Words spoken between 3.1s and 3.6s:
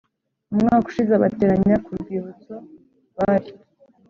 bari